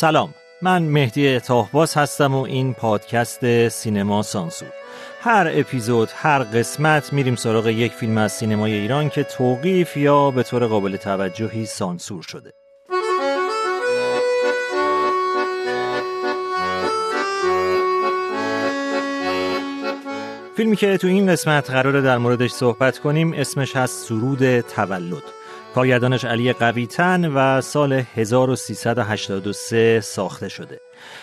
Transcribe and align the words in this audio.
سلام 0.00 0.34
من 0.62 0.82
مهدی 0.82 1.40
تاهباز 1.40 1.94
هستم 1.94 2.34
و 2.34 2.42
این 2.42 2.74
پادکست 2.74 3.68
سینما 3.68 4.22
سانسور. 4.22 4.68
هر 5.20 5.50
اپیزود 5.54 6.08
هر 6.14 6.38
قسمت 6.38 7.12
میریم 7.12 7.36
سراغ 7.36 7.66
یک 7.66 7.92
فیلم 7.92 8.18
از 8.18 8.32
سینمای 8.32 8.72
ایران 8.72 9.08
که 9.08 9.22
توقیف 9.22 9.96
یا 9.96 10.30
به 10.30 10.42
طور 10.42 10.66
قابل 10.66 10.96
توجهی 10.96 11.66
سانسور 11.66 12.22
شده. 12.22 12.52
فیلمی 20.56 20.76
که 20.76 20.96
تو 20.96 21.06
این 21.06 21.26
قسمت 21.26 21.70
قراره 21.70 22.00
در 22.00 22.18
موردش 22.18 22.50
صحبت 22.50 22.98
کنیم 22.98 23.32
اسمش 23.32 23.76
هست 23.76 24.08
سرود 24.08 24.60
تولد. 24.60 25.37
کارگردانش 25.78 26.24
علی 26.24 26.52
قویتن 26.52 27.32
و 27.34 27.60
سال 27.60 27.92
1383 27.92 30.00
ساخته 30.00 30.48
شده. 30.48 30.80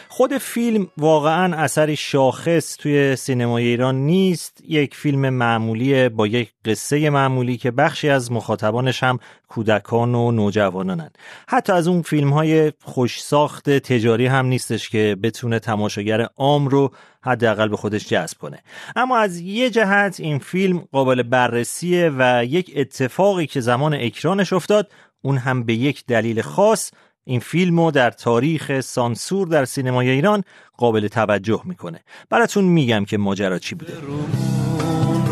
خود 0.09 0.37
فیلم 0.37 0.87
واقعا 0.97 1.55
اثری 1.55 1.95
شاخص 1.95 2.75
توی 2.75 3.15
سینمای 3.15 3.63
ایران 3.63 3.95
نیست. 3.95 4.61
یک 4.67 4.95
فیلم 4.95 5.29
معمولی 5.29 6.09
با 6.09 6.27
یک 6.27 6.51
قصه 6.65 7.09
معمولی 7.09 7.57
که 7.57 7.71
بخشی 7.71 8.09
از 8.09 8.31
مخاطبانش 8.31 9.03
هم 9.03 9.19
کودکان 9.47 10.15
و 10.15 10.31
نوجوانانن. 10.31 11.09
حتی 11.47 11.73
از 11.73 11.87
اون 11.87 12.01
فیلم 12.01 12.29
های 12.29 12.73
خوش 12.83 13.21
ساخت 13.21 13.69
تجاری 13.69 14.25
هم 14.25 14.45
نیستش 14.45 14.89
که 14.89 15.17
بتونه 15.23 15.59
تماشاگر 15.59 16.27
عام 16.37 16.67
رو 16.67 16.91
حداقل 17.21 17.67
به 17.67 17.77
خودش 17.77 18.07
جذب 18.07 18.37
کنه. 18.37 18.63
اما 18.95 19.17
از 19.17 19.39
یه 19.39 19.69
جهت 19.69 20.19
این 20.19 20.39
فیلم 20.39 20.87
قابل 20.91 21.23
بررسیه 21.23 22.11
و 22.17 22.45
یک 22.45 22.73
اتفاقی 22.75 23.45
که 23.45 23.59
زمان 23.59 23.93
اکرانش 23.93 24.53
افتاد 24.53 24.91
اون 25.21 25.37
هم 25.37 25.63
به 25.63 25.73
یک 25.73 26.05
دلیل 26.05 26.41
خاص 26.41 26.91
این 27.27 27.39
فیلم 27.39 27.79
رو 27.79 27.91
در 27.91 28.11
تاریخ 28.11 28.79
سانسور 28.79 29.47
در 29.47 29.65
سینمای 29.65 30.09
ایران 30.09 30.43
قابل 30.77 31.07
توجه 31.07 31.61
می‌کنه. 31.65 31.99
براتون 32.29 32.63
میگم 32.63 33.05
که 33.05 33.17
ماجرا 33.17 33.59
چی 33.59 33.75
بوده. 33.75 33.93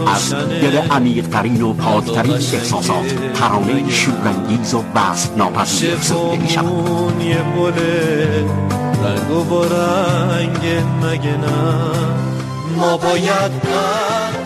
از 0.07 0.33
دل 0.33 0.77
عمیقترین 0.77 1.61
و 1.61 1.73
پاکترین 1.73 2.33
احساسات 2.33 3.33
ترانه 3.33 3.89
شورانگیز 3.89 4.73
و 4.73 4.81
بست 4.81 5.37
ناپذیر 5.37 5.97
سروده 5.97 6.37
می 6.37 6.49
شود 6.49 6.65
رنگ 9.71 10.83
و 11.17 11.31
ما 12.77 12.97
باید 12.97 13.51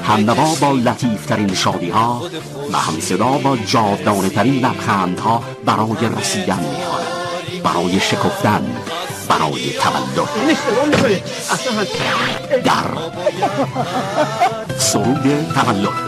همنوا 0.04 0.56
با 0.62 0.72
لطیفترین 0.72 1.54
شادی 1.54 1.90
ها 1.90 2.24
و 2.72 2.78
همصدا 2.78 3.26
با 3.26 3.58
جاودانه 3.58 4.30
ترین 4.30 4.66
لبخند 4.66 5.20
ها 5.20 5.44
برای 5.66 6.10
رسیدن 6.20 6.60
می‌خواند 6.60 7.27
برای 7.64 8.00
شکفتن 8.00 8.76
برای 9.30 9.74
تولد 9.74 10.30
در 12.64 12.88
سرود 14.78 15.24
تولد 15.56 16.08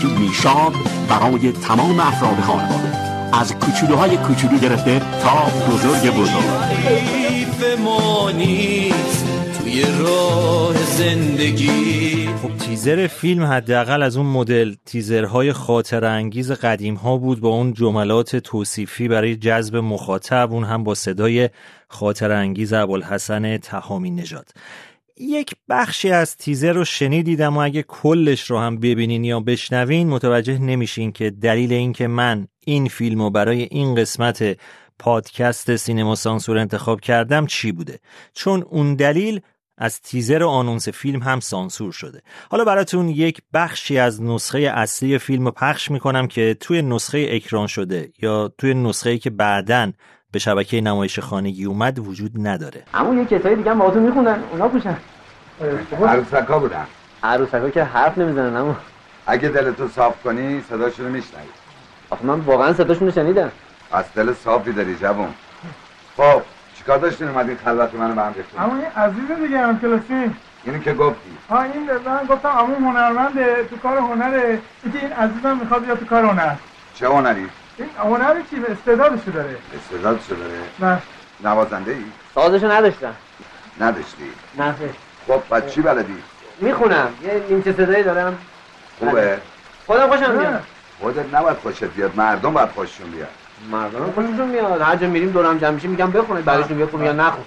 فیلمی 0.00 0.30
شاد 0.42 0.72
برای 1.08 1.52
تمام 1.52 2.00
افراد 2.00 2.40
خانواده 2.40 3.06
از 3.32 3.52
کوچولوهای 3.54 4.16
کوچولو 4.16 4.58
گرفته 4.58 4.98
تا 5.22 5.46
بزرگ 5.70 6.10
بزرگ 6.10 6.76
زندگی. 10.96 12.26
خب 12.42 12.56
تیزر 12.56 13.06
فیلم 13.06 13.44
حداقل 13.44 14.02
از 14.02 14.16
اون 14.16 14.26
مدل 14.26 14.74
تیزرهای 14.84 15.52
خاطر 15.52 16.04
انگیز 16.04 16.52
قدیم 16.52 16.94
ها 16.94 17.16
بود 17.16 17.40
با 17.40 17.48
اون 17.48 17.72
جملات 17.72 18.36
توصیفی 18.36 19.08
برای 19.08 19.36
جذب 19.36 19.76
مخاطب 19.76 20.48
اون 20.52 20.64
هم 20.64 20.84
با 20.84 20.94
صدای 20.94 21.50
خاطر 21.88 22.32
انگیز 22.32 22.72
ابوالحسن 22.72 23.56
تهامی 23.56 24.10
نژاد. 24.10 24.48
یک 25.16 25.54
بخشی 25.68 26.10
از 26.10 26.36
تیزر 26.36 26.72
رو 26.72 26.84
شنیدیدم 26.84 27.56
و 27.56 27.60
اگه 27.60 27.82
کلش 27.82 28.50
رو 28.50 28.58
هم 28.58 28.76
ببینین 28.76 29.24
یا 29.24 29.40
بشنوین 29.40 30.08
متوجه 30.08 30.58
نمیشین 30.58 31.12
که 31.12 31.30
دلیل 31.30 31.72
اینکه 31.72 32.06
من 32.06 32.48
این 32.66 32.88
فیلم 32.88 33.22
رو 33.22 33.30
برای 33.30 33.62
این 33.62 33.94
قسمت 33.94 34.56
پادکست 34.98 35.76
سینما 35.76 36.14
سانسور 36.14 36.58
انتخاب 36.58 37.00
کردم 37.00 37.46
چی 37.46 37.72
بوده. 37.72 37.98
چون 38.32 38.62
اون 38.62 38.94
دلیل 38.94 39.40
از 39.78 40.00
تیزر 40.00 40.42
و 40.42 40.48
آنونس 40.48 40.88
فیلم 40.88 41.22
هم 41.22 41.40
سانسور 41.40 41.92
شده. 41.92 42.22
حالا 42.50 42.64
براتون 42.64 43.08
یک 43.08 43.42
بخشی 43.54 43.98
از 43.98 44.22
نسخه 44.22 44.58
اصلی 44.58 45.18
فیلم 45.18 45.44
رو 45.44 45.50
پخش 45.50 45.90
می‌کنم 45.90 46.26
که 46.26 46.56
توی 46.60 46.82
نسخه 46.82 47.26
اکران 47.30 47.66
شده 47.66 48.12
یا 48.22 48.52
توی 48.58 48.74
نسخه 48.74 49.18
که 49.18 49.30
بعدن 49.30 49.92
به 50.32 50.38
شبکه 50.38 50.80
نمایش 50.80 51.18
خانگی 51.18 51.64
اومد 51.64 51.98
وجود 51.98 52.32
نداره. 52.46 52.82
اما 52.94 53.14
یه 53.14 53.24
کتابی 53.24 53.56
دیگه 53.56 53.74
باهاتون 53.74 54.02
می‌خونن. 54.02 54.42
اونا 54.52 54.68
پوشن. 54.68 54.96
عروسکا 56.06 56.58
بودن. 56.58 56.86
عروسکا 57.22 57.70
که 57.70 57.84
حرف 57.84 58.18
نمی‌زنن 58.18 58.56
اما 58.56 58.76
اگه 59.26 59.48
دلتو 59.48 59.88
صاف 59.88 60.22
کنی 60.22 60.62
صداشون 60.68 61.06
رو 61.06 61.12
میشنوی. 61.12 61.48
آخه 62.10 62.26
من 62.26 62.40
واقعا 62.40 62.72
صداشون 62.72 63.08
رو 63.08 63.14
شنیدم. 63.14 63.52
از 63.92 64.04
دل 64.14 64.32
صافی 64.32 64.72
داری 64.72 64.96
جوون. 64.96 65.28
خب 66.16 66.42
چیکار 66.86 66.98
داشتین 66.98 67.28
اومدین 67.28 67.56
خلوت 67.64 67.94
منو 67.94 68.14
به 68.14 68.22
هم 68.22 68.34
ریختین 68.36 68.60
اما 68.60 68.74
این 68.74 68.86
عزیز 68.86 69.38
دیگه 69.42 69.58
هم 69.58 69.80
کلاسی 69.80 70.34
اینو 70.64 70.78
که 70.78 70.94
گفتی. 70.94 71.30
ها 71.50 71.62
این 71.62 71.90
من 72.06 72.26
گفتم 72.28 72.48
اما 72.48 72.90
هنرمنده 72.90 73.64
تو 73.70 73.76
کار 73.76 73.98
هنره. 73.98 74.60
اینکه 74.82 74.98
این 74.98 75.12
عزیزم 75.12 75.56
می‌خواد 75.56 75.84
بیاد 75.84 75.98
تو 75.98 76.04
کار 76.04 76.24
هنر. 76.24 76.54
چه 76.94 77.08
هنری؟ 77.08 77.48
این 77.78 77.88
هنری 77.98 78.42
چی؟ 78.50 78.56
استعدادشو 78.68 79.30
داره. 79.30 79.56
استعدادشو 79.76 80.34
داره. 80.34 80.54
نه. 80.80 81.02
نوازنده 81.40 81.92
ای 81.92 82.04
سازشو 82.34 82.72
نداشتم. 82.72 83.14
نداشتی. 83.80 84.30
نه. 84.58 84.74
خب 85.28 85.42
بعد 85.50 85.68
چی 85.68 85.80
بلدی؟ 85.80 86.22
می‌خونم. 86.60 87.08
یه 87.22 87.42
نیمچه 87.48 87.72
صدایی 87.72 88.02
دارم. 88.02 88.38
خوبه. 88.98 89.38
خودم 89.86 90.08
خوشم 90.08 90.30
میاد. 90.30 90.62
خودت 91.00 91.34
نباید 91.34 91.56
خوشت 91.56 91.84
بیاد. 91.84 92.16
مردم 92.16 92.52
باید 92.52 92.68
خوششون 92.68 93.10
بیاد. 93.10 93.28
مردم 93.70 94.12
خوششون 94.14 94.48
میاد 94.48 94.80
هر 94.80 94.96
جا 94.96 95.06
میریم 95.06 95.30
دورم 95.30 95.58
جمع 95.58 95.70
میشیم 95.70 95.90
میگم 95.90 96.10
بخونید. 96.10 96.44
بعدشون 96.44 96.78
بخون 96.78 97.04
یا 97.04 97.12
نخون. 97.12 97.44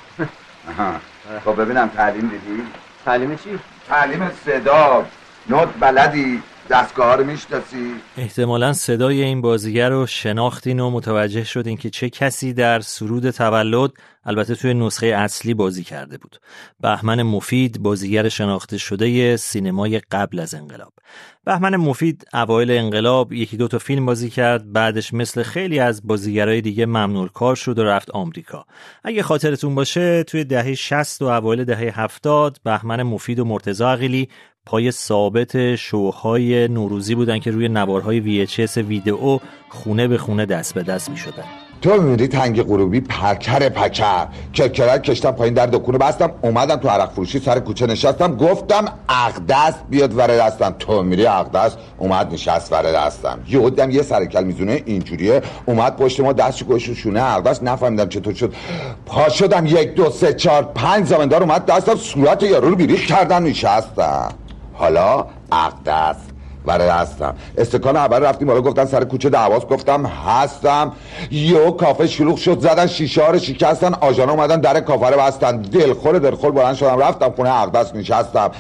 خب 1.45 1.61
ببینم 1.61 1.87
تعلیم 1.87 2.27
دیدی؟ 2.29 2.63
تعلیم 3.05 3.35
چی؟ 3.35 3.59
تعلیم 3.89 4.31
صدا. 4.45 5.05
نوت 5.49 5.69
بلدی. 5.79 6.43
دستگاه 6.69 7.15
رو 7.15 7.25
می‌شناسی؟ 7.25 7.93
احتمالا 8.17 8.73
صدای 8.73 9.23
این 9.23 9.41
بازیگر 9.41 9.89
رو 9.89 10.05
شناختین 10.05 10.79
و 10.79 10.89
متوجه 10.89 11.43
شدین 11.43 11.77
که 11.77 11.89
چه 11.89 12.09
کسی 12.09 12.53
در 12.53 12.79
سرود 12.79 13.29
تولد 13.29 13.91
البته 14.23 14.55
توی 14.55 14.73
نسخه 14.73 15.07
اصلی 15.07 15.53
بازی 15.53 15.83
کرده 15.83 16.17
بود. 16.17 16.37
بهمن 16.79 17.23
مفید 17.23 17.79
بازیگر 17.79 18.29
شناخته 18.29 18.77
شده 18.77 19.37
سینمای 19.37 19.99
قبل 20.11 20.39
از 20.39 20.53
انقلاب. 20.53 20.93
بهمن 21.45 21.75
مفید 21.75 22.27
اوایل 22.33 22.71
انقلاب 22.71 23.33
یکی 23.33 23.57
دو 23.57 23.67
تا 23.67 23.79
فیلم 23.79 24.05
بازی 24.05 24.29
کرد 24.29 24.73
بعدش 24.73 25.13
مثل 25.13 25.43
خیلی 25.43 25.79
از 25.79 26.07
بازیگرای 26.07 26.61
دیگه 26.61 26.85
ممنوع 26.85 27.27
کار 27.27 27.55
شد 27.55 27.79
و 27.79 27.83
رفت 27.83 28.11
آمریکا. 28.11 28.65
اگه 29.03 29.23
خاطرتون 29.23 29.75
باشه 29.75 30.23
توی 30.23 30.43
دهه 30.43 30.75
60 30.75 31.21
و 31.21 31.25
اوایل 31.25 31.63
دهه 31.63 32.01
70 32.01 32.57
بهمن 32.63 33.03
مفید 33.03 33.39
و 33.39 33.45
مرتضی 33.45 33.83
عقیلی 33.83 34.29
پای 34.69 34.91
ثابت 34.91 35.75
شوهای 35.75 36.67
نوروزی 36.67 37.15
بودن 37.15 37.39
که 37.39 37.51
روی 37.51 37.67
نوارهای 37.69 38.47
VHS 38.47 38.77
ویدئو 38.77 39.39
خونه 39.69 40.07
به 40.07 40.17
خونه 40.17 40.45
دست 40.45 40.73
به 40.73 40.83
دست 40.83 41.09
می 41.09 41.17
شدن. 41.17 41.43
تو 41.81 42.01
میری 42.01 42.27
تنگ 42.27 42.63
غروبی 42.63 43.01
پکر 43.01 43.69
پکر. 43.69 44.27
ککرک 44.53 45.03
کشتم 45.03 45.31
پایین 45.31 45.53
در 45.53 45.65
دکونه 45.65 45.97
بستم 45.97 46.31
اومدم 46.41 46.75
تو 46.75 46.89
عرق 46.89 47.11
فروشی 47.11 47.39
سر 47.39 47.59
کوچه 47.59 47.87
نشستم 47.87 48.35
گفتم 48.35 48.85
اقدس 49.09 49.73
بیاد 49.89 50.17
ور 50.17 50.27
دستم. 50.27 50.75
تو 50.79 51.03
میری 51.03 51.25
اقدس 51.25 51.75
اومد 51.97 52.33
نشست 52.33 52.73
ور 52.73 52.91
دستم. 52.91 53.39
یه 53.47 53.71
یه 53.91 54.01
سرکل 54.01 54.43
میزونه 54.43 54.83
اینجوریه. 54.85 55.41
اومد 55.65 55.95
پشت 55.95 56.19
ما 56.19 56.33
دستش 56.33 56.63
گوش 56.63 56.89
شونه 56.89 57.23
اقدس 57.23 57.63
نفهمیدم 57.63 58.09
چطور 58.09 58.33
شد. 58.33 58.53
پا 59.05 59.29
شدم 59.29 59.65
یک 59.65 59.93
دو 59.93 60.09
سه 60.09 60.33
چهار 60.33 60.63
پنج 60.63 61.05
زمندار 61.05 61.43
اومد 61.43 61.65
دستم. 61.65 61.95
صورت 61.95 62.43
یارو 62.43 62.69
رو 62.69 62.75
بیریخ 62.75 63.05
کردم 63.05 63.43
نشستم. 63.43 64.33
حالا 64.79 65.25
اقدس 65.51 66.15
برای 66.65 66.87
هستم. 66.89 67.35
استکان 67.57 67.95
اول 67.95 68.23
رفتیم 68.23 68.47
بالا 68.47 68.61
گفتن 68.61 68.85
سر 68.85 69.03
کوچه 69.03 69.29
دعواست. 69.29 69.67
گفتم 69.67 70.05
هستم. 70.05 70.91
یو 71.31 71.71
کافه 71.71 72.07
شلوغ 72.07 72.37
شد 72.37 72.59
زدن 72.59 72.87
شیشه 72.87 73.27
رو 73.27 73.39
شکستن. 73.39 73.93
آژانا 73.93 74.31
اومدن 74.31 74.59
در 74.59 74.79
کافه 74.79 75.07
رو 75.09 75.21
بستن. 75.21 75.57
دلخور 75.57 76.19
دلخور 76.19 76.51
بلند 76.51 76.75
شدم 76.75 76.99
رفتم 76.99 77.31
خونه 77.31 77.61
اقدس 77.61 77.95
نشستم. 77.95 78.51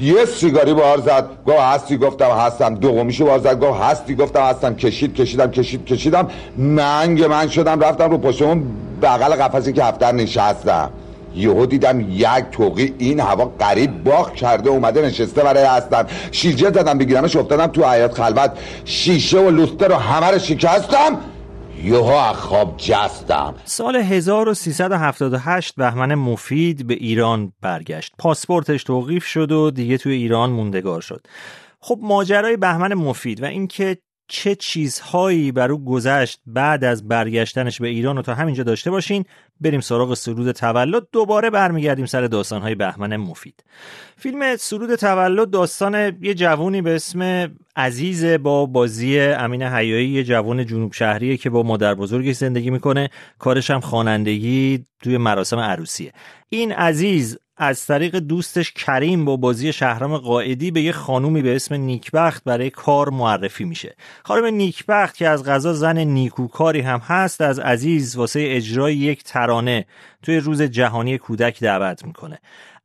یه 0.00 0.24
سیگاری 0.24 0.74
بار 0.74 0.98
زد. 1.00 1.26
گفت 1.46 1.58
هستی؟ 1.58 1.96
گفتم 1.96 2.30
هستم. 2.30 2.74
دومیشو 2.74 3.26
بار 3.26 3.38
زد. 3.38 3.60
گفت 3.60 3.80
هستی؟ 3.80 4.14
گفتم 4.14 4.42
هستم. 4.42 4.74
کشید 4.74 5.14
کشیدم 5.14 5.50
کشید 5.50 5.84
کشیدم. 5.84 6.28
منگ 6.58 7.24
من 7.24 7.48
شدم 7.48 7.80
رفتم 7.80 8.10
رو 8.10 8.18
پشتمون 8.18 8.62
بغل 9.02 9.34
قفسی 9.34 9.72
که 9.72 9.84
هفتر 9.84 10.12
نشستم. 10.12 10.90
یهو 11.36 11.66
دیدم 11.66 12.00
یک 12.10 12.44
توقی 12.52 12.94
این 12.98 13.20
هوا 13.20 13.44
قریب 13.58 14.04
باخ 14.04 14.32
کرده 14.32 14.70
اومده 14.70 15.02
نشسته 15.02 15.42
برای 15.42 15.64
هستم 15.64 16.06
شیرجه 16.32 16.72
زدم 16.72 16.98
بگیرمش 16.98 17.36
افتادم 17.36 17.66
تو 17.66 17.84
حیات 17.84 18.14
خلوت. 18.14 18.58
شیشه 18.84 19.38
و 19.38 19.50
لوسته 19.50 19.86
رو 19.86 19.94
همه 19.94 20.26
رو 20.26 20.38
شکستم. 20.38 21.18
از 21.92 22.36
خواب 22.36 22.74
جستم. 22.76 23.54
سال 23.64 23.96
1378 23.96 25.74
بهمن 25.76 26.14
مفید 26.14 26.86
به 26.86 26.94
ایران 26.94 27.52
برگشت. 27.62 28.12
پاسپورتش 28.18 28.84
توقیف 28.84 29.24
شد 29.24 29.52
و 29.52 29.70
دیگه 29.70 29.98
توی 29.98 30.12
ایران 30.12 30.50
موندگار 30.50 31.00
شد. 31.00 31.26
خب 31.80 31.98
ماجرای 32.02 32.56
بهمن 32.56 32.94
مفید 32.94 33.42
و 33.42 33.46
اینکه 33.46 33.96
چه 34.28 34.54
چیزهایی 34.54 35.52
بر 35.52 35.72
او 35.72 35.84
گذشت 35.84 36.40
بعد 36.46 36.84
از 36.84 37.08
برگشتنش 37.08 37.80
به 37.80 37.88
ایران 37.88 38.18
و 38.18 38.22
تا 38.22 38.34
همینجا 38.34 38.62
داشته 38.62 38.90
باشین 38.90 39.24
بریم 39.60 39.80
سراغ 39.80 40.14
سرود 40.14 40.52
تولد. 40.52 41.06
دوباره 41.12 41.50
برمیگردیم 41.50 42.06
سر 42.06 42.26
داستانهای 42.26 42.74
بهمن 42.74 43.16
مفید. 43.16 43.64
فیلم 44.16 44.56
سرود 44.56 44.94
تولد 44.94 45.50
داستان 45.50 45.94
یه 46.20 46.34
جوونی 46.34 46.82
به 46.82 46.94
اسم 46.94 47.50
عزیز 47.76 48.24
با 48.24 48.66
بازی 48.66 49.20
امین 49.20 49.62
حیایی 49.62 50.08
یه 50.08 50.24
جوون 50.24 50.66
جنوب 50.66 50.92
شهریه 50.92 51.36
که 51.36 51.50
با 51.50 51.62
مادر 51.62 51.94
بزرگش 51.94 52.34
زندگی 52.36 52.70
می‌کنه. 52.70 53.10
کارش 53.38 53.70
هم 53.70 53.80
خوانندگی 53.80 54.86
توی 55.02 55.18
مراسم 55.18 55.58
عروسیه. 55.58 56.12
این 56.48 56.72
عزیز 56.72 57.38
از 57.56 57.86
طریق 57.86 58.16
دوستش 58.16 58.72
کریم 58.72 59.24
با 59.24 59.36
بازی 59.36 59.72
شهرام 59.72 60.16
قائدی 60.16 60.70
به 60.70 60.82
یه 60.82 60.92
خانومی 60.92 61.42
به 61.42 61.56
اسم 61.56 61.74
نیکبخت 61.74 62.44
برای 62.44 62.70
کار 62.70 63.10
معرفی 63.10 63.64
میشه. 63.64 63.96
خانم 64.24 64.54
نیکبخت 64.54 65.16
که 65.16 65.28
از 65.28 65.44
غذا 65.44 65.72
زن 65.72 65.98
نیکوکاری 65.98 66.80
هم 66.80 66.98
هست 66.98 67.40
از 67.40 67.58
عزیز 67.58 68.16
واسه 68.16 68.44
اجرای 68.46 68.96
یک 68.96 69.24
ترانه 69.24 69.86
توی 70.22 70.36
روز 70.36 70.62
جهانی 70.62 71.18
کودک 71.18 71.60
دعوت 71.60 72.04
می‌کنه. 72.04 72.38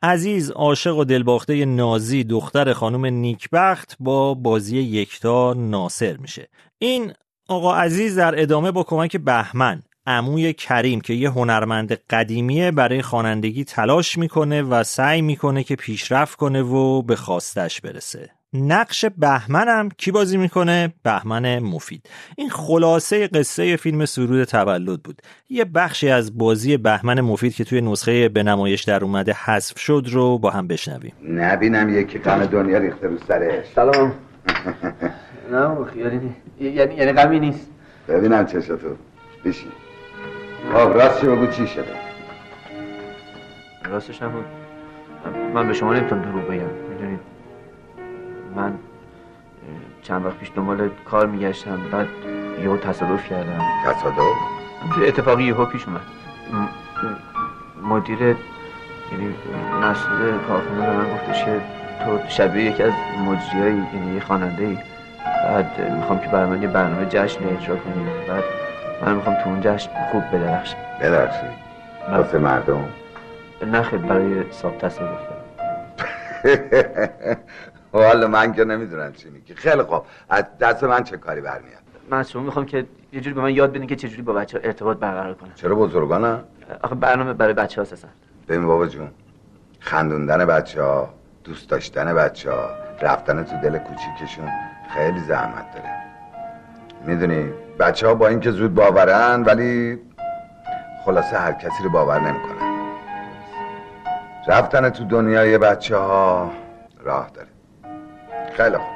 عزیز 0.03 0.51
عاشق 0.51 0.97
و 0.97 1.03
دلباخته 1.03 1.65
نازی 1.65 2.23
دختر 2.23 2.73
خانم 2.73 3.05
نیکبخت 3.05 3.95
با 3.99 4.33
بازی 4.33 4.77
یکتا 4.77 5.53
ناصر 5.53 6.17
میشه. 6.17 6.47
این 6.77 7.13
آقا 7.47 7.75
عزیز 7.75 8.17
در 8.17 8.41
ادامه 8.41 8.71
با 8.71 8.83
کمک 8.83 9.17
بهمن 9.17 9.83
عموی 10.17 10.53
کریم 10.53 11.01
که 11.01 11.13
یه 11.13 11.29
هنرمند 11.29 11.93
قدیمیه 12.09 12.71
برای 12.71 13.01
خوانندگی 13.01 13.63
تلاش 13.63 14.17
می‌کنه 14.17 14.61
و 14.61 14.83
سعی 14.83 15.21
می‌کنه 15.21 15.63
که 15.63 15.75
پیشرفت 15.75 16.37
کنه 16.37 16.61
و 16.61 17.01
به 17.01 17.15
خواستش 17.15 17.81
برسه. 17.81 18.29
نقش 18.53 19.05
بهمنم 19.05 19.89
کی 19.97 20.11
بازی 20.11 20.37
می‌کنه؟ 20.37 20.93
بهمن 21.03 21.59
مفید. 21.59 22.09
این 22.37 22.49
خلاصه 22.49 23.27
قصه 23.27 23.75
فیلم 23.75 24.05
سرود 24.05 24.43
تولد 24.43 25.03
بود. 25.03 25.21
یه 25.49 25.65
بخشی 25.65 26.09
از 26.09 26.37
بازی 26.37 26.77
بهمن 26.77 27.21
مفید 27.21 27.55
که 27.55 27.63
توی 27.63 27.81
نسخه 27.81 28.29
به 28.29 28.43
نمایش 28.43 28.83
در 28.83 29.03
اومده 29.03 29.33
حذف 29.45 29.79
شد 29.79 30.03
رو 30.11 30.37
با 30.37 30.49
هم 30.49 30.67
بشنویم. 30.67 31.13
نبینم 31.29 31.99
یکی 31.99 32.19
غم 32.19 32.45
دنیا 32.45 32.77
ریخته 32.77 33.07
رو 33.07 33.17
سرش. 33.27 33.65
سلام. 33.75 34.13
نه 35.51 35.85
خیالی 35.93 36.17
نیست 36.17 36.35
یعنی 36.59 36.95
یعنی 36.95 37.11
غمی 37.11 37.39
نیست. 37.39 37.67
ببینم 38.07 38.45
چشتو 38.45 38.75
بشین. 39.45 39.71
خب 40.69 40.97
راستش 40.97 41.25
بگو 41.25 41.47
چی 41.47 41.67
شده؟ 41.67 41.95
راستش 43.85 44.21
هم 44.21 44.31
من 45.53 45.67
به 45.67 45.73
شما 45.73 45.93
نمی‌تونم 45.93 46.21
دروغ 46.21 46.47
بگم 46.47 46.65
می‌دونید؟ 46.89 47.19
من 48.55 48.73
چند 50.01 50.25
وقت 50.25 50.37
پیش 50.37 50.51
دنبال 50.55 50.89
کار 51.05 51.27
میگشتم 51.27 51.79
بعد 51.91 52.07
یهو 52.63 52.77
تصادف 52.77 53.29
کردم. 53.29 53.61
تصادف؟ 53.85 54.35
اتفاقی 55.07 55.43
یهو 55.43 55.65
پیش 55.65 55.85
اومد. 55.87 56.01
مدیر 57.83 58.19
یعنی 58.19 59.35
مسئول 59.81 60.37
کارخونه 60.47 60.85
به 60.85 60.97
من 60.97 61.13
گفتش 61.13 61.45
که 61.45 61.61
تو 62.05 62.19
شبیه 62.29 62.63
یکی 62.63 62.83
از 62.83 62.93
مجریایی 63.25 63.83
یعنی 63.93 64.19
خواننده 64.19 64.63
ای 64.63 64.77
بعد 65.43 65.91
می‌خوام 65.97 66.19
که 66.19 66.27
برای 66.27 66.49
من 66.49 66.61
یه 66.61 66.67
برنامه 66.67 67.05
جشن 67.05 67.39
اجرا 67.43 67.75
کنی. 67.75 68.05
بعد 68.27 68.43
من 69.01 69.15
می‌خوام 69.15 69.35
تو 69.43 69.49
اون 69.49 69.61
جشن 69.61 69.89
خوب 70.11 70.23
بدرخشم. 70.33 70.77
ببخشید 71.01 71.49
واسه 72.11 72.37
مردم؟ 72.37 72.89
نه 73.71 73.81
خیلی 73.81 74.07
برای 74.07 74.51
صاحب 74.51 74.77
دارم 74.77 75.17
حالا 77.93 78.27
من 78.37 78.53
که 78.53 78.65
نمی‌دونم 78.65 79.13
چی 79.13 79.29
میگی. 79.29 79.53
خیلی 79.53 79.83
خوب. 79.83 80.03
از 80.29 80.43
دست 80.59 80.83
من 80.83 81.03
چه 81.03 81.17
کاری 81.17 81.41
برمیاد؟ 81.41 81.81
من 82.09 82.17
از 82.17 82.31
شما 82.31 82.41
می‌خوام 82.41 82.65
که 82.65 82.85
یه 83.13 83.21
جوری 83.21 83.33
به 83.33 83.41
من 83.41 83.53
یاد 83.55 83.69
بدین 83.73 83.87
که 83.87 83.95
چجوری 83.95 84.21
با 84.21 84.33
بچه 84.33 84.59
ارتباط 84.63 84.97
برقرار 84.97 85.33
کنم. 85.33 85.51
چرا 85.55 85.75
بزرگانم 85.75 86.43
آخه 86.81 86.95
برنامه 86.95 87.33
برای 87.33 87.53
بچه 87.53 87.81
ها 87.81 87.87
هستن 87.91 88.09
ببین 88.47 88.67
بابا 88.67 88.87
جون. 88.87 89.09
خندوندن 89.79 90.45
بچه 90.45 90.83
ها 90.83 91.09
دوست 91.43 91.69
داشتن 91.69 92.13
بچه 92.13 92.51
ها 92.51 92.69
رفتن 93.01 93.43
تو 93.43 93.57
دل 93.57 93.77
کوچیکشون 93.77 94.49
خیلی 94.93 95.19
زحمت 95.19 95.65
داره. 95.73 95.89
می‌دونی؟ 97.05 97.53
بچه 97.81 98.07
ها 98.07 98.15
با 98.15 98.27
اینکه 98.27 98.51
زود 98.51 98.73
باورن 98.73 99.43
ولی 99.43 99.99
خلاصه 101.05 101.37
هر 101.37 101.51
کسی 101.51 101.83
رو 101.83 101.89
باور 101.89 102.19
نمی‌کنن. 102.19 102.71
رفتن 104.47 104.89
تو 104.89 105.03
دنیای 105.05 105.57
بچه 105.57 105.97
ها 105.97 106.51
راه 106.99 107.29
داره. 107.33 107.47
خیلی 108.53 108.77
خوب. 108.77 108.87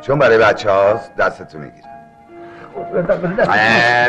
چون 0.00 0.18
برای 0.18 0.38
بچه 0.38 0.70
هاست 0.70 1.16
دستتو 1.16 1.58
می‌گیرم 1.58 1.88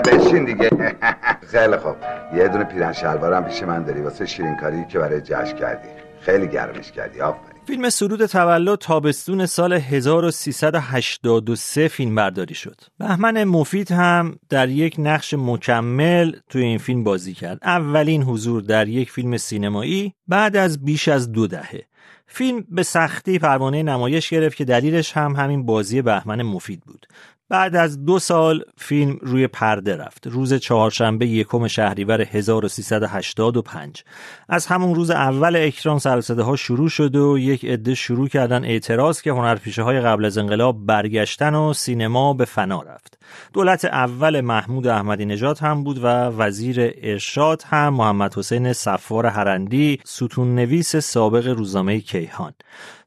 بشین 0.01 0.45
دیگه. 0.45 0.69
خیلی 1.51 1.77
خوب. 1.77 1.95
یه 2.33 2.47
دونه 2.47 2.63
پیرن 2.63 2.93
شلوارم 2.93 3.45
پیش 3.45 3.63
من 3.63 3.83
داری. 3.83 4.01
واسه 4.01 4.25
شیرین 4.25 4.55
کاری 4.55 4.85
که 4.85 4.99
برای 4.99 5.21
جشن 5.21 5.55
کردی. 5.55 5.87
خیلی 6.21 6.47
گرمش 6.47 6.91
کردی. 6.91 7.21
آفرین. 7.21 7.54
فیلم 7.67 7.89
سرود 7.89 8.25
تولد 8.25 8.79
تابستون 8.79 9.45
سال 9.45 9.73
1383 9.73 11.87
فیلم 11.87 12.15
برداری 12.15 12.55
شد. 12.55 12.81
بهمن 12.99 13.43
مفید 13.43 13.91
هم 13.91 14.39
در 14.49 14.69
یک 14.69 14.95
نقش 14.99 15.33
مکمل 15.37 16.31
توی 16.49 16.63
این 16.63 16.77
فیلم 16.77 17.03
بازی 17.03 17.33
کرد. 17.33 17.59
اولین 17.63 18.23
حضور 18.23 18.61
در 18.61 18.87
یک 18.87 19.11
فیلم 19.11 19.37
سینمایی 19.37 20.13
بعد 20.27 20.55
از 20.55 20.85
بیش 20.85 21.07
از 21.07 21.31
دو 21.31 21.47
دهه. 21.47 21.85
فیلم 22.27 22.65
به 22.69 22.83
سختی 22.83 23.39
پروانه 23.39 23.83
نمایش 23.83 24.29
گرفت 24.29 24.57
که 24.57 24.65
دلیلش 24.65 25.17
هم 25.17 25.35
همین 25.35 25.65
بازی 25.65 26.01
بهمن 26.01 26.41
مفید 26.41 26.81
بود. 26.85 27.07
بعد 27.49 27.75
از 27.75 28.05
دو 28.05 28.19
سال 28.19 28.63
فیلم 28.77 29.17
روی 29.21 29.47
پرده 29.47 29.95
رفت. 29.95 30.27
روز 30.27 30.53
چهارشنبه 30.53 31.27
یکم 31.27 31.67
شهریور 31.67 32.21
1385 32.21 34.03
از 34.49 34.65
همون 34.65 34.95
روز 34.95 35.11
اول 35.11 35.55
اکران 35.55 35.99
سرصده 35.99 36.43
ها 36.43 36.55
شروع 36.55 36.89
شد 36.89 37.15
و 37.15 37.37
یک 37.37 37.65
عده 37.65 37.95
شروع 37.95 38.27
کردن 38.27 38.65
اعتراض 38.65 39.21
که 39.21 39.31
هنرپیشه 39.31 39.83
های 39.83 40.01
قبل 40.01 40.25
از 40.25 40.37
انقلاب 40.37 40.85
برگشتن 40.85 41.55
و 41.55 41.73
سینما 41.73 42.33
به 42.33 42.45
فنا 42.45 42.81
رفت. 42.81 43.19
دولت 43.53 43.85
اول 43.85 44.41
محمود 44.41 44.87
احمدی 44.87 45.25
نژاد 45.25 45.59
هم 45.59 45.83
بود 45.83 46.03
و 46.03 46.07
وزیر 46.07 46.93
ارشاد 47.01 47.63
هم 47.65 47.93
محمد 47.93 48.37
حسین 48.37 48.73
صفار 48.73 49.25
هرندی 49.25 49.99
ستون 50.03 50.55
نویس 50.55 50.95
سابق 50.95 51.47
روزنامه 51.47 51.94
کیهان 52.01 52.53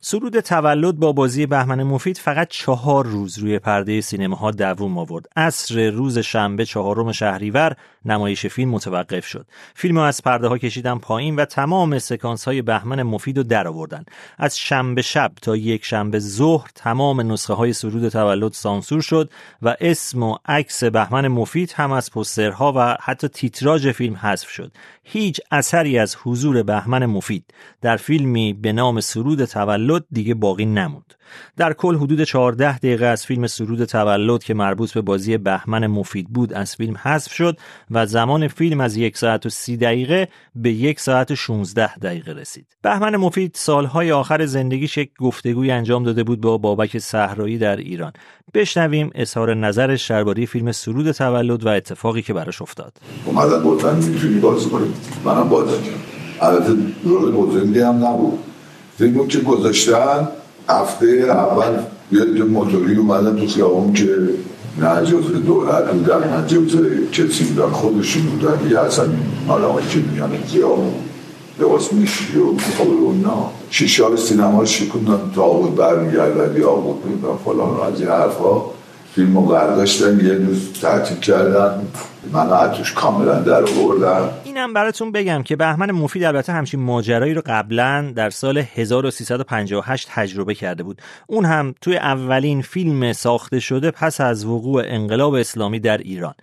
سرود 0.01 0.41
تولد 0.41 0.97
با 0.97 1.13
بازی 1.13 1.47
بهمن 1.47 1.83
مفید 1.83 2.19
فقط 2.19 2.49
چهار 2.49 3.07
روز 3.07 3.39
روی 3.39 3.59
پرده 3.59 4.01
سینماها 4.01 4.51
دووم 4.51 4.99
آورد. 4.99 5.27
عصر 5.37 5.91
روز 5.91 6.19
شنبه 6.19 6.65
چهارم 6.65 7.13
شهریور 7.13 7.77
نمایش 8.05 8.47
فیلم 8.47 8.71
متوقف 8.71 9.27
شد. 9.27 9.47
فیلم 9.75 9.99
از 9.99 10.23
پرده 10.23 10.49
ها 10.49 10.59
کشیدن 10.59 10.99
پایین 10.99 11.37
و 11.37 11.45
تمام 11.45 11.99
سکانس 11.99 12.45
های 12.45 12.63
بهمن 12.63 13.03
مفید 13.03 13.37
رو 13.37 13.43
در 13.43 13.69
آوردن. 13.69 14.05
از 14.39 14.59
شنبه 14.59 15.03
شب 15.03 15.33
تا 15.43 15.57
یک 15.57 15.85
شنبه 15.85 16.19
ظهر 16.19 16.69
تمام 16.75 17.33
نسخه 17.33 17.55
های 17.55 17.73
سرود 17.73 18.09
تولد 18.09 18.53
سانسور 18.53 19.01
شد 19.01 19.31
و 19.63 19.77
اسم 19.81 20.23
و 20.23 20.37
عکس 20.47 20.85
بهمن 20.85 21.29
مفید 21.29 21.73
هم 21.77 21.93
از 21.93 22.11
پوسترها 22.11 22.73
و 22.77 22.97
حتی 23.01 23.29
تیتراژ 23.29 23.89
فیلم 23.89 24.17
حذف 24.17 24.49
شد. 24.49 24.73
هیچ 25.11 25.41
اثری 25.51 25.99
از 25.99 26.17
حضور 26.25 26.63
بهمن 26.63 27.07
مفید 27.07 27.45
در 27.81 27.97
فیلمی 27.97 28.53
به 28.53 28.73
نام 28.79 29.01
سرود 29.01 29.45
تولد 29.45 30.05
دیگه 30.13 30.35
باقی 30.35 30.67
نموند. 30.67 31.15
در 31.57 31.73
کل 31.73 31.97
حدود 31.97 32.25
14 32.25 32.79
دقیقه 32.79 33.07
از 33.07 33.27
فیلم 33.27 33.47
سرود 33.47 33.85
تولد 33.85 34.45
که 34.45 34.55
مربوط 34.55 34.93
به 34.93 35.01
بازی 35.01 35.37
بهمن 35.39 35.87
مفید 35.87 36.29
بود 36.29 36.53
از 36.53 36.77
فیلم 36.77 36.97
حذف 37.03 37.33
شد 37.33 37.57
و 37.91 38.07
زمان 38.07 38.49
فیلم 38.49 38.81
از 38.81 38.97
یک 38.97 39.17
ساعت 39.17 39.47
و 39.47 39.49
سی 39.49 39.77
دقیقه 39.77 40.29
به 40.55 40.73
یک 40.73 41.01
ساعت 41.01 41.31
و 41.31 41.37
16 41.37 41.97
دقیقه 41.97 42.33
رسید. 42.33 42.67
بهمن 42.83 43.17
مفید 43.17 43.53
سالهای 43.55 44.13
آخر 44.13 44.47
زندگیش 44.47 44.97
یک 44.97 45.11
گفتگوی 45.19 45.71
انجام 45.71 46.05
داده 46.05 46.25
بود 46.25 46.41
با 46.41 46.59
بابک 46.59 46.99
صحرایی 46.99 47.59
در 47.59 47.77
ایران. 47.77 48.13
بشنویم 48.55 49.11
اظهار 49.15 49.55
نظرش 49.55 50.11
درباره 50.11 50.47
فیلم 50.47 50.73
سرود 50.73 51.11
تولد 51.11 51.67
و 51.67 51.69
اتفاقی 51.69 52.23
که 52.23 52.33
براش 52.33 52.63
افتاد. 52.63 52.97
اومدن 53.25 53.63
گفتن 53.63 53.97
می‌تونی 53.97 54.41
بازی 54.41 54.71
کنی 54.71 54.95
منم 55.25 55.49
بازی 55.49 55.83
کردم 55.83 56.19
البته 56.41 56.73
رول 57.05 57.77
هم 57.77 58.07
نبود 58.07 58.39
فیلمو 58.99 59.27
که 59.27 59.39
گذاشتن 59.39 60.29
هفته 60.69 61.07
اول 61.29 61.73
یه 62.13 62.45
موتوری 62.45 62.97
اومدن 62.97 63.37
تو 63.37 63.47
خیابون 63.47 63.93
که 63.93 64.09
نه 64.79 65.03
جزء 65.05 65.39
دولت 65.47 65.93
بودن 65.93 66.19
نه 66.19 66.47
جزء 66.47 66.79
کسی 67.13 67.45
بودن 67.45 67.71
خودشون 67.71 68.23
بودن. 68.23 68.71
یه 68.71 68.79
اصلا 68.79 69.05
حالا 69.49 69.81
که 69.81 69.99
میان 70.13 70.31
خیابون. 70.47 70.95
لباس 71.61 71.93
میشی 71.93 72.39
و 72.39 72.45
مقابل 72.45 73.01
اونا. 73.03 73.51
شیشه 73.71 74.05
های 74.05 74.17
سینما 74.17 74.61
رو 74.61 74.67
شکوندن 74.67 75.21
تا 75.35 75.49
بود 75.49 75.77
برمیگردن 75.77 76.61
یا 76.61 76.73
بود 76.73 77.03
بودن 77.03 77.37
فلان 77.45 77.71
و 77.71 77.81
از 77.81 78.01
این 78.01 78.09
حرفا. 78.09 78.63
فیلم 79.15 79.37
رو 79.37 79.43
برداشتن 79.43 80.27
یه 80.27 80.33
روز 80.33 80.59
تعطیل 80.83 81.17
کردن. 81.17 81.83
من 82.33 82.71
توش 82.73 82.93
کاملا 82.93 83.41
در 83.41 83.63
آوردم 83.63 84.29
اینم 84.59 84.73
براتون 84.73 85.13
بگم 85.13 85.43
که 85.43 85.57
بهمن 85.57 85.91
مفید 85.91 86.25
البته 86.25 86.53
همچین 86.53 86.81
ماجرایی 86.81 87.35
رو 87.35 87.43
قبلا 87.47 88.13
در 88.17 88.31
سال 88.31 88.59
1358 88.59 90.09
تجربه 90.11 90.55
کرده 90.55 90.83
بود. 90.83 91.03
اون 91.27 91.45
هم 91.45 91.75
توی 91.81 91.97
اولین 91.97 92.63
فیلم 92.63 93.13
ساخته 93.13 93.61
شده 93.61 93.91
پس 93.91 94.21
از 94.21 94.47
وقوع 94.47 94.83
انقلاب 94.87 95.35
اسلامی 95.35 95.81
در 95.81 95.99
ایران. 95.99 96.35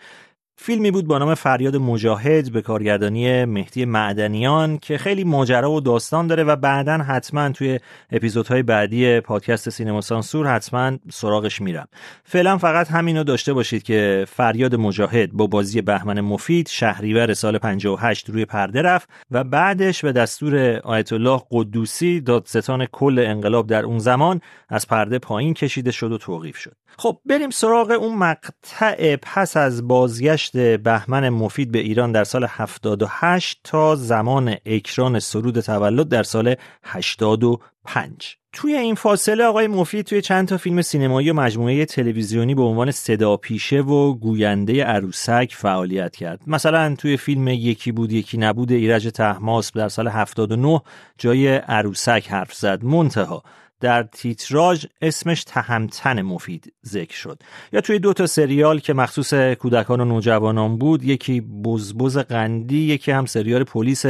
فیلمی 0.58 0.92
بود 0.92 1.08
با 1.08 1.18
نام 1.18 1.34
فریاد 1.34 1.76
مجاهد 1.76 2.52
به 2.52 2.62
کارگردانی 2.62 3.46
مهدی 3.46 3.86
معدنیان 3.86 4.78
که 4.78 4.98
خیلی 4.98 5.24
ماجرا 5.24 5.72
و 5.72 5.82
داستان 5.82 6.28
داره 6.28 6.44
و 6.44 6.56
بعدا 6.56 6.98
حتما 6.98 7.50
توی 7.50 7.80
اپیزودهای 8.12 8.64
بعدی 8.64 9.20
پادکست 9.20 9.70
سینما 9.70 10.02
سانسور 10.02 10.56
حتما 10.56 10.98
سراغش 11.12 11.62
میرم. 11.62 11.88
فعلا 12.24 12.58
فقط 12.58 12.92
همینو 12.92 13.24
داشته 13.24 13.54
باشید 13.54 13.84
که 13.84 14.26
فریاد 14.28 14.76
مجاهد 14.76 15.32
با 15.32 15.48
بازی 15.48 15.82
بهمن 15.82 16.22
مفید 16.22 16.68
شهریور 16.68 17.34
سال 17.34 17.58
58 17.58 18.30
روی 18.30 18.46
پرده 18.46 18.82
رفت 18.82 19.10
و 19.32 19.44
بعدش 19.44 20.06
به 20.06 20.12
دستور 20.12 20.78
آیت 20.78 21.14
الله 21.14 21.42
قدوسی 21.52 22.22
دادستان 22.22 22.86
کل 22.86 23.26
انقلاب 23.28 23.68
در 23.68 23.86
اون 23.86 24.00
زمان 24.00 24.42
از 24.70 24.88
پرده 24.88 25.20
پایین 25.20 25.54
کشیده 25.54 25.92
شد 25.92 26.12
و 26.12 26.18
توقیف 26.18 26.58
شد. 26.58 26.76
خب 26.98 27.20
بریم 27.26 27.50
سراغ 27.50 27.92
اون 27.92 28.18
مقطع 28.18 29.16
پس 29.16 29.58
از 29.58 29.88
بازگشت 29.88 30.45
بهمن 30.54 31.30
مفید 31.30 31.72
به 31.72 31.80
ایران 31.80 32.12
در 32.12 32.24
سال 32.24 32.46
78 32.50 33.60
تا 33.64 33.96
زمان 33.96 34.56
اکران 34.66 35.20
سرود 35.20 35.60
تولد 35.60 36.10
در 36.10 36.24
سال 36.24 36.56
85 36.84 38.38
توی 38.56 38.76
این 38.76 38.96
فاصله 38.96 39.44
آقای 39.44 39.68
مفید 39.68 40.06
توی 40.06 40.22
چند 40.22 40.48
تا 40.48 40.58
فیلم 40.58 40.82
سینمایی 40.82 41.30
و 41.30 41.34
مجموعه 41.34 41.86
تلویزیونی 41.86 42.56
به 42.56 42.62
عنوان 42.62 42.92
صدا 42.92 43.38
پیشه 43.38 43.82
و 43.82 44.14
گوینده 44.14 44.84
عروسک 44.84 45.54
فعالیت 45.56 46.16
کرد. 46.16 46.42
مثلا 46.48 46.96
توی 46.96 47.18
فیلم 47.18 47.48
یکی 47.48 47.92
بود 47.92 48.12
یکی 48.12 48.38
نبود 48.38 48.72
ایرج 48.72 49.08
تحماس 49.08 49.72
در 49.72 49.90
سال 49.90 50.08
79 50.08 50.82
جای 51.18 51.56
عروسک 51.56 52.28
حرف 52.30 52.54
زد. 52.54 52.84
منتها 52.84 53.44
در 53.86 54.04
تیتراژ 54.04 54.86
اسمش 55.02 55.44
تهمتن 55.44 56.22
مفید 56.22 56.74
ذکر 56.86 57.16
شد. 57.16 57.44
یا 57.74 57.82
توی 57.82 58.00
دو 58.00 58.14
تا 58.14 58.28
سریال 58.28 58.80
که 58.80 58.94
مخصوص 58.94 59.34
کودکان 59.34 60.02
و 60.02 60.06
نوجوانان 60.06 60.78
بود 60.78 61.04
یکی 61.04 61.42
بزبز 61.42 62.18
قندی 62.18 62.78
یکی 62.78 63.12
هم 63.12 63.26
سریال 63.26 63.64
پلیس 63.64 64.06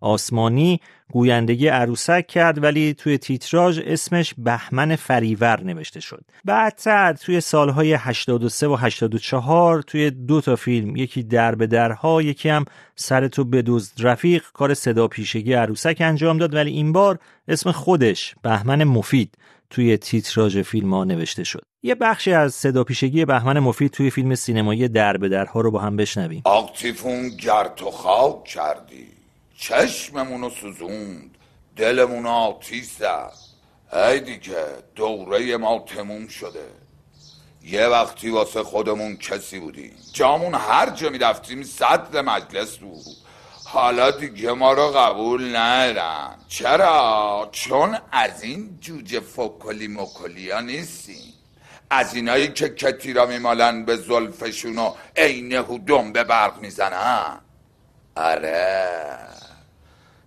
آسمانی 0.00 0.80
گویندگی 1.12 1.68
عروسک 1.68 2.26
کرد 2.26 2.62
ولی 2.62 2.94
توی 2.94 3.18
تیتراژ 3.18 3.80
اسمش 3.86 4.34
بهمن 4.38 4.96
فریور 4.96 5.64
نوشته 5.64 6.00
شد. 6.00 6.24
بعدتر 6.44 7.12
توی 7.12 7.40
سالهای 7.40 7.92
83 7.92 8.66
و 8.66 8.74
84 8.74 9.82
توی 9.82 10.10
دو 10.10 10.40
تا 10.40 10.56
فیلم 10.56 10.96
یکی 10.96 11.22
در 11.22 11.54
به 11.54 11.66
درها 11.66 12.22
یکی 12.22 12.48
هم 12.48 12.64
سر 12.96 13.28
تو 13.28 13.44
بدزد 13.44 14.06
رفیق 14.06 14.44
کار 14.52 14.74
صدا 14.74 15.08
پیشگی 15.08 15.52
عروسک 15.52 15.96
انجام 16.00 16.38
داد 16.38 16.54
ولی 16.54 16.70
این 16.70 16.92
بار 16.92 17.18
اسم 17.48 17.70
خودش 17.70 18.34
بهمن 18.42 18.84
مفید 18.84 19.38
توی 19.70 19.96
تیتراژ 19.96 20.58
فیلم 20.58 20.94
ها 20.94 21.04
نوشته 21.04 21.44
شد. 21.44 21.62
یه 21.82 21.94
بخشی 21.94 22.32
از 22.32 22.54
صدا 22.54 22.84
پیشگی 22.84 23.24
بهمن 23.24 23.58
مفید 23.58 23.90
توی 23.90 24.10
فیلم 24.10 24.34
سینمایی 24.34 24.88
در 24.88 25.16
به 25.16 25.28
درها 25.28 25.60
رو 25.60 25.70
با 25.70 25.78
هم 25.78 25.96
بشنویم. 25.96 26.42
آقتیفون 26.44 27.28
گرد 27.28 27.82
و 27.82 27.90
خاک 27.90 28.44
کردی. 28.44 29.15
چشممونو 29.58 30.50
سوزوند. 30.50 31.38
دلمون 31.76 32.26
آتیش 32.26 32.84
زد. 32.84 33.32
ای 33.92 34.20
دیگه 34.20 34.64
دوره 34.94 35.56
ما 35.56 35.78
تموم 35.78 36.28
شده. 36.28 36.66
یه 37.62 37.86
وقتی 37.86 38.30
واسه 38.30 38.62
خودمون 38.62 39.16
کسی 39.16 39.58
بودیم. 39.58 39.96
جامون 40.12 40.54
هر 40.54 40.90
جا 40.90 41.08
می‌رفتیم 41.08 41.62
صدر 41.62 42.22
مجلس 42.22 42.76
بود. 42.76 43.04
حالا 43.64 44.10
دیگه 44.10 44.52
ما 44.52 44.72
رو 44.72 44.90
قبول 44.90 45.56
ندارن. 45.56 46.34
چرا؟ 46.48 47.48
چون 47.52 47.98
از 48.12 48.42
این 48.42 48.78
جوجه 48.80 49.20
فکلی 49.20 49.88
مکلی 49.88 50.50
ها 50.50 50.60
نیستیم. 50.60 51.32
از 51.90 52.14
اینایی 52.14 52.48
که 52.48 52.68
کتی 52.68 53.12
را 53.12 53.26
میمالن 53.26 53.84
به 53.84 53.96
زلفشون 53.96 54.78
و 54.78 54.94
عینه 55.16 55.60
و 55.60 55.78
به 56.12 56.24
برق 56.24 56.60
می‌زنن. 56.60 57.40
آره. 58.16 59.16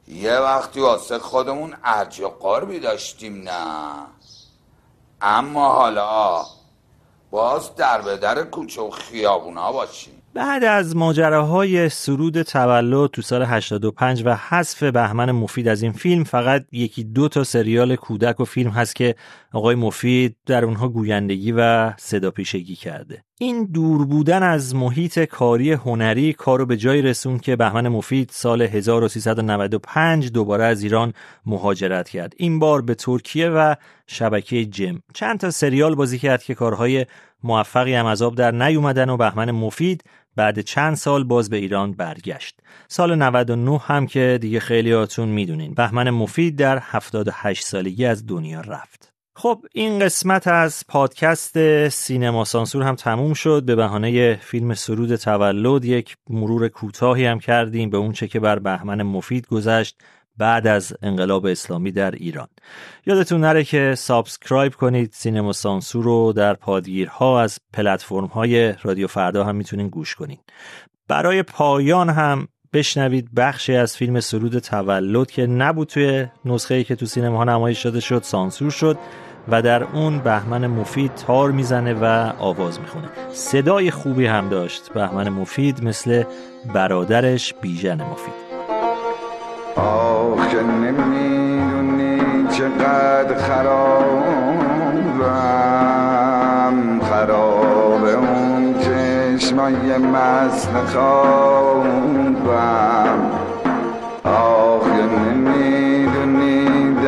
یه 0.09 0.33
وقتی 0.33 0.79
واسه 0.79 1.19
خودمون 1.19 1.73
ارج 1.83 2.21
و 2.21 2.27
قربی 2.27 2.79
داشتیم 2.79 3.41
نه. 3.41 3.93
اما 5.21 5.73
حالا 5.73 6.43
باز 7.31 7.75
در 7.75 8.01
به 8.01 8.17
در 8.17 8.43
کوچه 8.43 8.81
و 8.81 8.89
خیابونا 8.89 9.71
باشیم. 9.71 10.13
بعد 10.33 10.63
از 10.63 10.95
ماجراهای 10.95 11.89
سرود 11.89 12.41
تولد 12.41 13.09
تو 13.09 13.21
سال 13.21 13.43
85 13.43 14.23
و 14.25 14.35
حذف 14.35 14.83
بهمن 14.83 15.31
مفید 15.31 15.67
از 15.67 15.83
این 15.83 15.91
فیلم 15.91 16.23
فقط 16.23 16.65
یکی 16.71 17.03
دو 17.03 17.27
تا 17.27 17.43
سریال 17.43 17.95
کودک 17.95 18.39
و 18.39 18.45
فیلم 18.45 18.69
هست 18.69 18.95
که 18.95 19.15
آقای 19.53 19.75
مفید 19.75 20.35
در 20.45 20.65
اونها 20.65 20.87
گویندگی 20.87 21.51
و 21.51 21.93
صدا 21.97 22.31
پیشگی 22.31 22.75
کرده. 22.75 23.23
این 23.41 23.65
دور 23.65 24.05
بودن 24.05 24.43
از 24.43 24.75
محیط 24.75 25.19
کاری 25.19 25.71
هنری 25.71 26.33
کارو 26.33 26.65
به 26.65 26.77
جای 26.77 27.01
رسون 27.01 27.39
که 27.39 27.55
بهمن 27.55 27.87
مفید 27.87 28.29
سال 28.33 28.61
1395 28.61 30.31
دوباره 30.31 30.63
از 30.63 30.83
ایران 30.83 31.13
مهاجرت 31.45 32.09
کرد. 32.09 32.33
این 32.37 32.59
بار 32.59 32.81
به 32.81 32.95
ترکیه 32.95 33.49
و 33.49 33.75
شبکه 34.07 34.65
جم. 34.65 35.01
چند 35.13 35.39
تا 35.39 35.51
سریال 35.51 35.95
بازی 35.95 36.19
کرد 36.19 36.43
که 36.43 36.55
کارهای 36.55 37.05
موفقی 37.43 37.93
هم 37.93 38.05
از 38.05 38.21
آب 38.21 38.35
در 38.35 38.51
نیومدن 38.51 39.09
و 39.09 39.17
بهمن 39.17 39.51
مفید 39.51 40.03
بعد 40.35 40.61
چند 40.61 40.95
سال 40.95 41.23
باز 41.23 41.49
به 41.49 41.57
ایران 41.57 41.91
برگشت. 41.91 42.59
سال 42.87 43.15
99 43.15 43.79
هم 43.79 44.07
که 44.07 44.37
دیگه 44.41 44.59
خیلیاتون 44.59 45.29
می‌دونین. 45.29 45.73
بهمن 45.73 46.09
مفید 46.09 46.55
در 46.55 46.79
78 46.81 47.65
سالگی 47.65 48.05
از 48.05 48.27
دنیا 48.27 48.61
رفت. 48.61 49.08
خب 49.41 49.65
این 49.73 49.99
قسمت 49.99 50.47
از 50.47 50.83
پادکست 50.87 51.87
سینما 51.89 52.45
سانسور 52.45 52.83
هم 52.83 52.95
تموم 52.95 53.33
شد. 53.33 53.63
به 53.65 53.75
بهانه 53.75 54.35
فیلم 54.35 54.73
سرود 54.73 55.15
تولد 55.15 55.85
یک 55.85 56.17
مرور 56.29 56.67
کوتاهی 56.67 57.25
هم 57.25 57.39
کردیم 57.39 57.89
به 57.89 57.97
اون 57.97 58.11
چه 58.11 58.27
که 58.27 58.39
بر 58.39 58.59
بهمن 58.59 59.03
مفید 59.03 59.47
گذشت 59.47 59.97
بعد 60.37 60.67
از 60.67 60.93
انقلاب 61.01 61.45
اسلامی 61.45 61.91
در 61.91 62.11
ایران. 62.11 62.47
یادتون 63.05 63.41
نره 63.41 63.63
که 63.63 63.95
subscribe 63.97 64.75
کنید 64.75 65.11
سینما 65.13 65.53
سانسور 65.53 66.03
رو 66.03 66.33
در 66.33 66.53
پادگیرها 66.53 67.41
از 67.41 67.59
پلتفرم 67.73 68.25
های 68.25 68.73
رادیو 68.83 69.07
فردا 69.07 69.43
هم 69.43 69.55
می‌تونین 69.55 69.87
گوش 69.87 70.15
کنید 70.15 70.39
برای 71.07 71.43
پایان 71.43 72.09
هم 72.09 72.47
بشنوید 72.73 73.33
بخشی 73.35 73.75
از 73.75 73.97
فیلم 73.97 74.19
سرود 74.19 74.59
تولد 74.59 75.31
که 75.31 75.47
نبود 75.47 75.87
توی 75.87 76.27
نسخه 76.45 76.75
ای 76.75 76.83
که 76.83 76.95
تو 76.95 77.05
سینما 77.05 77.37
ها 77.37 77.43
نمایش 77.43 77.83
شده 77.83 77.99
شد 77.99 78.23
سانسور 78.23 78.71
شد. 78.71 78.97
و 79.47 79.61
در 79.61 79.83
اون 79.83 80.19
بهمن 80.19 80.67
مفید 80.67 81.11
تار 81.27 81.51
می‌زنه 81.51 81.93
و 81.93 82.31
آواز 82.39 82.79
می‌خونه. 82.79 83.09
صدای 83.33 83.91
خوبی 83.91 84.25
هم 84.25 84.49
داشت 84.49 84.93
بهمن 84.93 85.29
مفید 85.29 85.83
مثل 85.83 86.23
برادرش 86.73 87.53
بیژن 87.61 88.01
مفید. 88.01 88.33
آخ 89.75 90.47
که 90.47 90.61
نمی‌دونی 90.61 92.21
چقدر 92.51 93.37
خرابم. 93.37 94.19
خراب 97.01 98.03
اون 98.03 98.75
چشمای 98.79 99.97
مست 99.97 100.69
خوابم. 100.93 101.89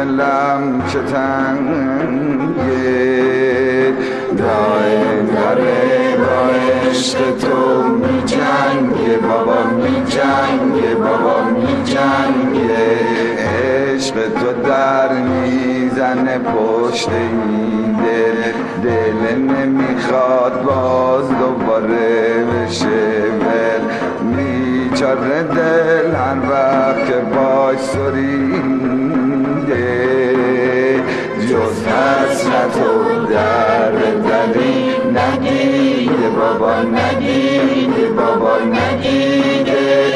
دلم 0.01 0.81
چه 0.87 0.99
تنگه 0.99 2.41
دای 4.37 4.97
داره 5.33 6.17
با 6.17 6.49
عشق 6.89 7.17
تو 7.41 7.83
می 7.83 8.23
جنگه 8.25 9.17
بابا 9.27 9.63
می 9.75 10.05
جنگه 10.05 10.95
بابا 10.95 11.43
می 11.49 11.83
جنگه. 11.83 12.85
عشق 13.37 14.15
تو 14.15 14.69
در 14.69 15.13
می‌زنه 15.13 16.37
پشت 16.37 17.09
این 17.09 17.93
دل 17.93 18.41
دل 18.83 19.37
نمی‌خواد 19.37 20.63
باز 20.63 21.29
دوباره 21.29 22.45
بشه. 22.45 22.87
ول 23.41 23.83
میچاره 24.35 25.43
دل 25.43 26.15
هر 26.15 26.37
وقت 26.51 27.05
که 27.07 27.19
باش 27.35 27.77
سریده 29.71 31.03
جز 31.49 31.87
حسرت 31.87 32.77
و 32.77 33.25
در 33.25 33.91
دلی 33.91 34.93
ندیده 35.13 36.29
بابا 36.29 36.81
ندیده 36.81 38.07
بابا 38.17 38.57
ندیده 38.59 40.11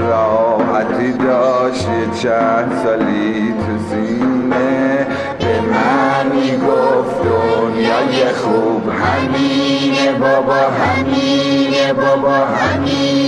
راحتی 0.00 1.12
داشت 1.12 1.88
یه 1.88 2.20
چند 2.22 2.72
سالی 2.84 3.54
تو 3.58 3.78
سینه 3.90 5.06
به 5.38 5.60
من 5.60 6.26
می‌گفت 6.36 7.22
دنیای 7.22 8.32
خوب 8.32 8.82
همینه. 8.88 10.12
بابا 10.18 10.54
همینه 10.54 11.92
بابا 11.92 12.36
همینه. 12.36 13.19